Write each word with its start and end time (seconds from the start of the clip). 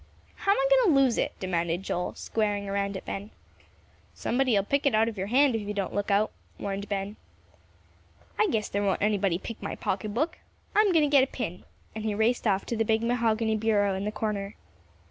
"How 0.33 0.51
am 0.53 0.57
I 0.57 0.67
going 0.71 0.87
to 0.95 0.99
lose 0.99 1.19
it?" 1.19 1.39
demanded 1.39 1.83
Joel, 1.83 2.15
squaring 2.15 2.67
around 2.67 2.97
at 2.97 3.05
Ben. 3.05 3.29
"Somebody'll 4.15 4.63
pick 4.63 4.87
it 4.87 4.95
out 4.95 5.07
of 5.07 5.15
your 5.15 5.27
hand 5.27 5.53
if 5.53 5.61
you 5.61 5.75
don't 5.75 5.93
look 5.93 6.09
out," 6.09 6.31
warned 6.57 6.89
Ben. 6.89 7.17
"I 8.39 8.47
guess 8.49 8.67
there 8.67 8.81
won't 8.81 9.03
anybody 9.03 9.37
pick 9.37 9.61
my 9.61 9.75
pocket 9.75 10.11
book. 10.11 10.39
I'm 10.75 10.91
going 10.91 11.03
to 11.03 11.07
get 11.17 11.23
a 11.23 11.27
pin," 11.27 11.65
and 11.93 12.03
he 12.03 12.15
raced 12.15 12.47
off 12.47 12.65
to 12.65 12.75
the 12.75 12.83
big 12.83 13.03
mahogany 13.03 13.55
bureau 13.55 13.93
in 13.93 14.05
the 14.05 14.11
corner. 14.11 14.55